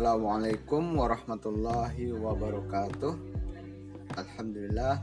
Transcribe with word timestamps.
Assalamualaikum 0.00 0.96
warahmatullahi 0.96 2.08
wabarakatuh. 2.08 3.20
Alhamdulillah 4.16 4.96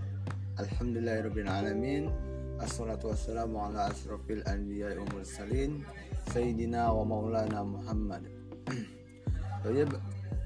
Alhamdulillahirabbil 0.57 1.45
alamin. 1.45 2.09
Assalatu 2.57 3.13
wassalamu 3.13 3.61
ala 3.61 3.93
asrafil 3.93 4.41
anbiya 4.49 4.97
mursalin 5.13 5.85
Sayyidina 6.33 6.89
wa 6.89 7.05
maulana 7.05 7.61
Muhammad. 7.61 8.25
Tayyib 9.61 9.93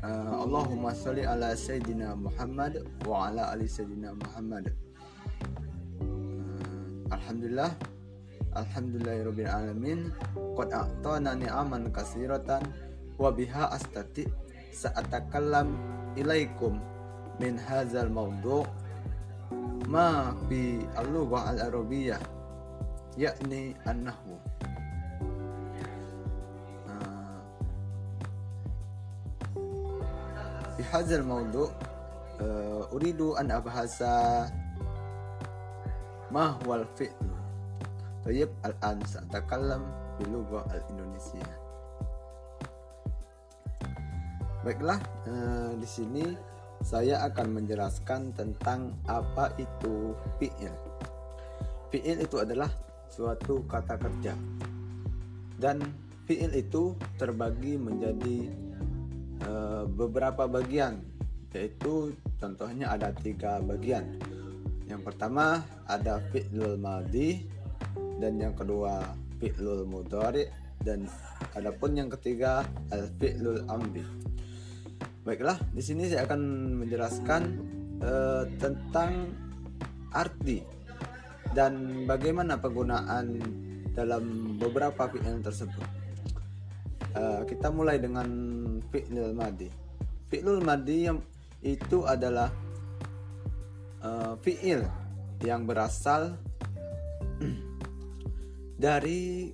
uh, 0.04 0.44
Allahumma 0.44 0.92
salli 1.00 1.24
ala 1.24 1.56
Sayyidina 1.56 2.12
Muhammad 2.20 2.84
wa 3.08 3.32
ala 3.32 3.56
ali 3.56 3.72
Sayyidina 3.72 4.20
Muhammad. 4.20 4.76
Uh, 6.04 7.08
Alhamdulillah 7.08 7.72
Alhamdulillahirabbil 8.60 9.48
alamin. 9.48 10.12
Qad 10.60 10.76
a'tana 10.76 11.40
ni'aman 11.40 11.88
kasiratan 11.96 12.91
wa 13.19 13.33
biha 13.33 13.73
astati 13.73 14.29
sa'atakallam 14.73 15.73
ilaikum 16.17 16.77
min 17.41 17.57
hazal 17.57 18.09
mawdu' 18.13 18.67
ma 19.89 20.37
fi 20.49 20.85
al-lughah 20.97 21.53
al-arabiyyah 21.57 22.21
yakni 23.17 23.73
an-nahwu 23.89 24.37
في 30.77 30.85
هذا 30.93 31.17
الموضوع 31.25 31.71
أريد 32.93 33.21
أن 33.21 33.51
أبحث 33.51 34.03
ما 36.31 36.47
هو 36.61 36.75
الفعل 36.75 37.17
طيب 38.25 38.49
الآن 38.67 39.05
سأتكلم 39.05 39.83
باللغة 40.19 40.67
الإندونيسية 40.75 41.59
Baiklah, 44.62 45.02
eh, 45.26 45.72
di 45.82 45.88
sini 45.90 46.26
saya 46.86 47.26
akan 47.30 47.62
menjelaskan 47.62 48.34
tentang 48.34 48.94
apa 49.10 49.54
itu 49.58 50.14
fi'il. 50.38 50.74
Fi'il 51.90 52.22
itu 52.22 52.38
adalah 52.38 52.70
suatu 53.10 53.66
kata 53.66 53.98
kerja. 53.98 54.34
Dan 55.58 55.82
fi'il 56.30 56.54
itu 56.54 56.94
terbagi 57.18 57.78
menjadi 57.78 58.38
eh, 59.42 59.84
beberapa 59.90 60.46
bagian, 60.46 61.02
yaitu 61.58 62.14
contohnya 62.38 62.94
ada 62.94 63.10
tiga 63.18 63.58
bagian. 63.66 64.22
Yang 64.86 65.02
pertama 65.08 65.66
ada 65.90 66.22
fi'lul 66.30 66.78
madi 66.78 67.48
dan 68.22 68.38
yang 68.38 68.54
kedua 68.54 69.02
fi'lul 69.42 69.90
mudhari 69.90 70.46
dan 70.86 71.10
adapun 71.58 71.98
yang 71.98 72.10
ketiga 72.14 72.62
al 72.94 73.10
fi'lul 73.18 73.66
amri. 73.72 74.04
Baiklah, 75.22 75.62
di 75.70 75.86
sini 75.86 76.10
saya 76.10 76.26
akan 76.26 76.42
menjelaskan 76.82 77.42
uh, 78.02 78.42
tentang 78.58 79.30
arti 80.10 80.66
dan 81.54 82.04
bagaimana 82.10 82.58
penggunaan 82.58 83.38
dalam 83.94 84.58
beberapa 84.58 85.06
fi'il 85.14 85.38
tersebut. 85.46 85.86
Uh, 87.14 87.46
kita 87.46 87.70
mulai 87.70 88.02
dengan 88.02 88.26
fi'il 88.90 89.30
madi. 89.38 89.70
Fi'il 90.34 90.58
madi 90.58 91.06
yang 91.06 91.22
itu 91.62 92.02
adalah 92.02 92.50
uh, 94.02 94.34
fi'il 94.42 94.82
yang 95.46 95.70
berasal 95.70 96.34
dari 98.90 99.54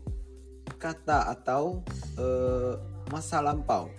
kata 0.80 1.27
atau 1.36 1.83
uh, 2.16 2.80
masa 3.11 3.44
lampau 3.44 3.92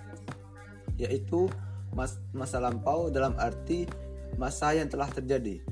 yaitu 0.98 1.47
mas 1.94 2.20
masa 2.36 2.60
lampau 2.60 3.09
dalam 3.09 3.32
arti 3.38 3.88
masa 4.36 4.76
yang 4.76 4.91
telah 4.91 5.09
terjadi. 5.09 5.62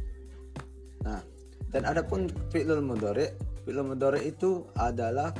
Nah, 1.04 1.20
dan 1.70 1.84
adapun 1.84 2.31
fi'lul 2.50 2.81
mudhari, 2.81 3.31
fi'lul 3.66 3.92
mudhari 3.94 4.32
itu 4.32 4.64
adalah 4.78 5.34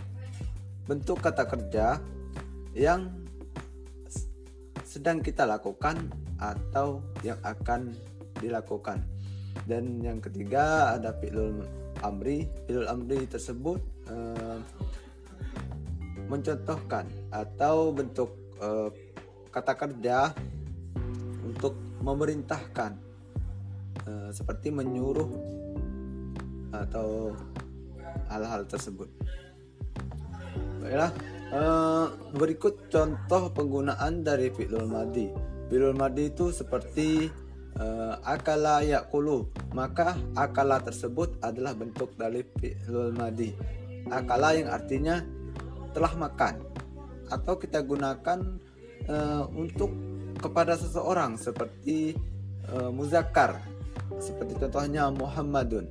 bentuk 0.85 1.23
kata 1.23 1.49
kerja 1.49 1.99
yang 2.77 3.09
sedang 4.85 5.25
kita 5.25 5.49
lakukan 5.49 6.13
atau 6.37 7.01
yang 7.25 7.41
akan 7.43 7.97
dilakukan. 8.39 9.01
Dan 9.65 10.05
yang 10.05 10.21
ketiga 10.21 10.95
ada 11.01 11.17
fi'lul 11.17 11.65
amri. 12.05 12.45
Fi'lul 12.69 12.87
amri 12.87 13.25
tersebut 13.25 13.81
eh, 14.13 14.59
mencontohkan 16.29 17.09
atau 17.33 17.91
bentuk 17.97 18.31
eh, 18.61 18.89
kata 19.57 19.73
kerja 19.73 20.37
untuk 21.41 21.73
memerintahkan 22.05 22.93
uh, 24.05 24.29
seperti 24.29 24.69
menyuruh 24.69 25.33
atau 26.77 27.33
hal-hal 28.29 28.69
tersebut. 28.69 29.09
Baiklah, 30.85 31.09
uh, 31.57 32.13
berikut 32.37 32.93
contoh 32.93 33.49
penggunaan 33.57 34.21
dari 34.21 34.53
fi'lul 34.53 34.93
madi. 34.93 35.33
Fi'lul 35.73 35.97
madi 35.97 36.29
itu 36.29 36.53
seperti 36.53 37.33
uh, 37.81 38.21
akala 38.29 38.85
yakulu, 38.85 39.49
maka 39.73 40.21
akala 40.37 40.85
tersebut 40.85 41.41
adalah 41.41 41.73
bentuk 41.73 42.13
dari 42.21 42.45
fi'lul 42.61 43.17
madi. 43.17 43.57
Akala 44.13 44.53
yang 44.53 44.69
artinya 44.69 45.25
telah 45.97 46.13
makan 46.13 46.61
atau 47.33 47.57
kita 47.57 47.81
gunakan 47.81 48.39
uh, 49.09 49.45
untuk 49.53 49.93
kepada 50.41 50.77
seseorang 50.77 51.37
seperti 51.37 52.17
uh, 52.73 52.89
muzakkar. 52.89 53.61
Seperti 54.17 54.57
contohnya 54.57 55.11
Muhammadun. 55.13 55.89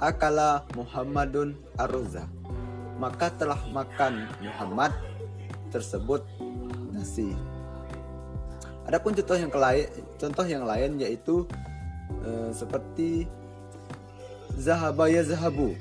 Akala 0.00 0.64
Muhammadun 0.72 1.54
arza 1.76 2.24
maka 3.00 3.32
telah 3.32 3.56
makan 3.72 4.28
Muhammad 4.44 4.92
tersebut 5.72 6.20
nasi. 6.92 7.32
Adapun 8.84 9.16
contoh 9.16 9.40
yang 9.40 9.48
lain 9.48 9.88
contoh 10.20 10.44
yang 10.44 10.64
lain 10.68 11.00
yaitu 11.00 11.48
uh, 12.20 12.52
seperti 12.52 13.24
zahabaya 14.60 15.24
zahabu. 15.24 15.72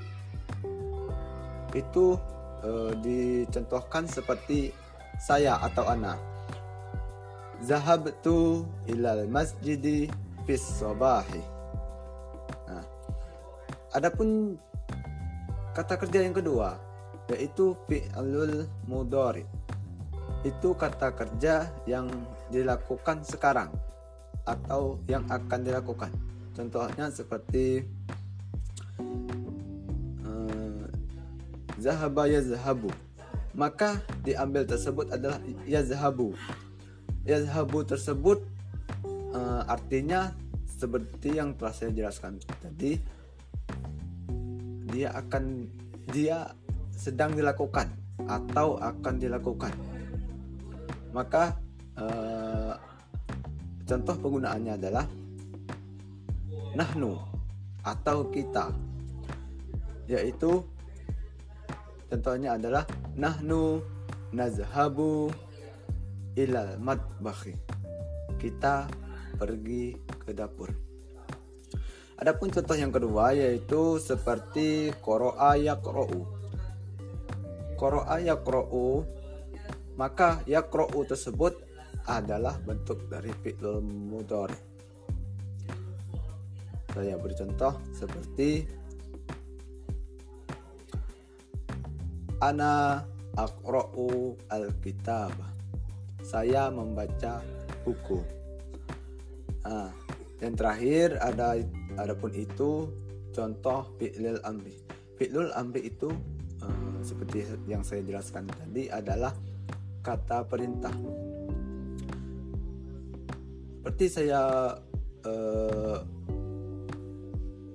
Itu 1.75 2.15
uh, 2.63 2.95
dicontohkan 3.03 4.07
seperti 4.07 4.71
saya 5.19 5.59
atau 5.59 5.83
anak 5.85 6.17
Zahabtu 7.59 8.63
ilal 8.87 9.27
masjidi 9.27 10.07
fis 10.47 10.63
sabahi. 10.79 11.43
Nah, 12.71 12.85
adapun 13.91 14.55
kata 15.75 15.99
kerja 15.99 16.23
yang 16.23 16.31
kedua 16.31 16.79
yaitu 17.29 17.75
fi'lul 17.85 18.65
mudhari. 18.87 19.45
Itu 20.47 20.71
kata 20.71 21.11
kerja 21.11 21.67
yang 21.83 22.07
dilakukan 22.47 23.27
sekarang 23.27 23.69
atau 24.47 24.97
yang 25.05 25.27
akan 25.27 25.59
dilakukan. 25.61 26.15
Contohnya 26.55 27.11
seperti 27.11 27.83
uh, 30.23 30.87
zahaba 31.77 32.25
yazhabu. 32.25 32.89
Maka 33.59 33.99
diambil 34.23 34.63
tersebut 34.63 35.11
adalah 35.11 35.43
yazhabu. 35.67 36.31
Yazhabu 37.27 37.83
tersebut 37.83 38.39
uh, 39.35 39.67
artinya 39.67 40.31
seperti 40.63 41.35
yang 41.35 41.51
telah 41.59 41.75
saya 41.75 41.91
jelaskan. 41.91 42.39
Tadi 42.39 42.95
dia 44.95 45.11
akan 45.11 45.67
dia 46.07 46.55
sedang 46.95 47.35
dilakukan 47.35 47.91
atau 48.31 48.79
akan 48.79 49.19
dilakukan. 49.19 49.75
Maka 51.11 51.59
uh, 51.99 52.79
contoh 53.83 54.15
penggunaannya 54.23 54.73
adalah 54.79 55.03
nahnu 56.79 57.19
atau 57.83 58.23
kita 58.31 58.71
yaitu 60.07 60.63
contohnya 62.09 62.57
adalah 62.57 62.83
nahnu 63.15 63.79
nazhabu 64.33 65.29
ilal 66.33 66.75
matbakhi. 66.81 67.53
Kita 68.41 68.89
pergi 69.37 69.93
ke 70.25 70.33
dapur. 70.33 70.73
Adapun 72.19 72.51
contoh 72.51 72.75
yang 72.75 72.91
kedua 72.91 73.31
yaitu 73.31 73.95
seperti 73.95 74.91
qara'a 74.99 75.55
yaqra'u. 75.55 76.21
Qara'a 77.79 78.19
yaqra'u 78.19 79.07
maka 79.95 80.43
yaqra'u 80.43 80.99
tersebut 81.07 81.55
adalah 82.07 82.59
bentuk 82.59 83.07
dari 83.07 83.31
fi'il 83.39 83.79
mudhari. 83.83 84.59
Saya 86.91 87.15
beri 87.21 87.35
contoh 87.37 87.79
seperti 87.93 88.65
ana 92.39 93.03
aqra'u 93.35 94.35
al-kitab 94.51 95.35
saya 96.23 96.71
membaca 96.71 97.43
buku. 97.83 98.19
Nah, 99.67 99.91
yang 100.39 100.55
terakhir 100.55 101.19
ada 101.19 101.59
adapun 101.99 102.31
itu 102.35 102.87
contoh 103.35 103.91
fi'lil 103.99 104.39
amri. 104.47 104.75
Fi'lul 105.19 105.51
amri 105.51 105.91
itu 105.91 106.07
uh, 106.63 106.99
seperti 107.03 107.43
yang 107.67 107.83
saya 107.83 108.01
jelaskan 108.07 108.47
tadi 108.47 108.87
adalah 108.87 109.35
kata 109.99 110.47
perintah. 110.47 110.95
Seperti 113.79 114.05
saya 114.07 114.75
uh, 115.27 115.97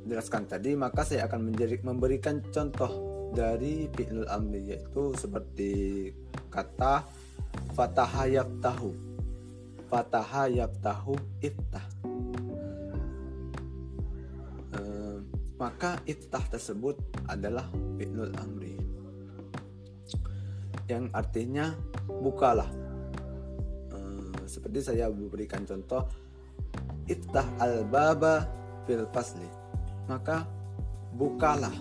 jelaskan 0.04 0.44
tadi, 0.48 0.72
maka 0.76 1.04
saya 1.04 1.28
akan 1.28 1.52
menjadi, 1.52 1.80
memberikan 1.84 2.44
contoh 2.52 3.13
dari 3.34 3.90
fi'lul 3.90 4.30
amri 4.30 4.70
yaitu 4.70 5.10
seperti 5.18 6.08
kata 6.48 7.02
fataha 7.74 8.30
yaftahu 8.30 9.14
fataha 9.94 10.50
yaftahu 10.50 11.14
iftah. 11.38 11.86
E, 14.74 14.80
maka 15.54 16.02
iftah 16.02 16.42
tersebut 16.50 16.98
adalah 17.30 17.70
fi'lul 17.94 18.34
amri. 18.42 18.74
Yang 20.90 21.04
artinya 21.14 21.78
bukalah. 22.10 22.66
E, 23.94 23.98
seperti 24.50 24.82
saya 24.82 25.06
berikan 25.14 25.62
contoh 25.62 26.10
iftah 27.06 27.46
al-baba 27.62 28.50
fil 28.90 29.06
fasli. 29.14 29.46
Maka 30.10 30.42
bukalah 31.14 31.72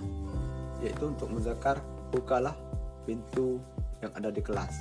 yaitu 0.83 1.09
untuk 1.09 1.31
muzakar 1.31 1.79
bukalah 2.11 2.53
pintu 3.07 3.63
yang 4.03 4.11
ada 4.13 4.29
di 4.29 4.43
kelas. 4.43 4.75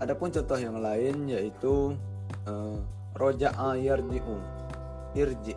Adapun 0.00 0.28
contoh 0.28 0.60
yang 0.60 0.76
lain 0.76 1.28
yaitu 1.28 1.96
uh, 2.44 2.78
roja'a 3.16 3.80
yarji'u 3.80 4.36
irji 5.16 5.56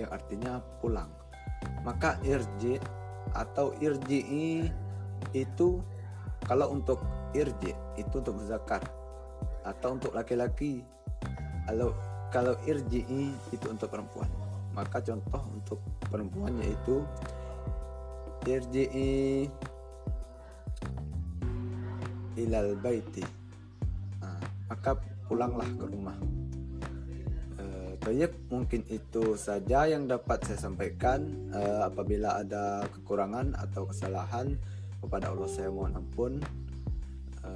yang 0.00 0.10
artinya 0.10 0.58
pulang. 0.80 1.08
Maka 1.84 2.18
irji 2.24 2.80
atau 3.36 3.76
irji'i 3.78 4.66
itu 5.32 5.78
kalau 6.42 6.74
untuk 6.74 7.00
irji 7.32 7.72
itu 7.94 8.14
untuk 8.18 8.34
muzakar 8.36 8.82
atau 9.62 9.94
untuk 9.94 10.12
laki-laki. 10.16 10.82
Kalau 11.68 11.94
kalau 12.32 12.56
irji'i 12.66 13.30
itu 13.52 13.66
untuk 13.68 13.92
perempuan. 13.92 14.28
Maka 14.72 15.04
contoh 15.04 15.42
untuk 15.52 15.78
perempuan 16.08 16.56
yaitu 16.64 17.04
irji'i 18.46 19.46
ilal 22.36 22.74
baiti 22.80 23.42
maka 24.72 24.96
pulanglah 25.28 25.68
ke 25.76 25.84
rumah. 25.84 26.16
E, 27.60 27.64
mungkin 28.48 28.80
itu 28.88 29.36
saja 29.36 29.84
yang 29.84 30.08
dapat 30.08 30.40
saya 30.48 30.64
sampaikan. 30.64 31.28
E, 31.52 31.60
apabila 31.84 32.40
ada 32.40 32.88
kekurangan 32.88 33.52
atau 33.52 33.84
kesalahan 33.84 34.56
kepada 35.04 35.28
Allah 35.28 35.48
saya 35.52 35.68
mohon 35.68 35.92
ampun. 35.92 36.40
E, 37.44 37.50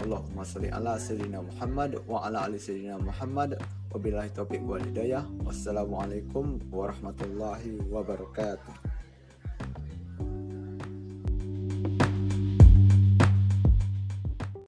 Allahumma 0.00 0.48
salli 0.48 0.72
ala 0.72 0.96
sayyidina 0.96 1.44
Muhammad 1.44 2.00
wa 2.08 2.24
ala 2.24 2.48
ali 2.48 2.56
sayyidina 2.56 2.96
Muhammad 2.96 3.60
Wabillahi 3.90 4.30
taufiq 4.32 4.62
wal 4.64 4.80
hidayah. 4.80 5.26
Wassalamualaikum 5.44 6.62
warahmatullahi 6.72 7.84
wabarakatuh. 7.90 8.89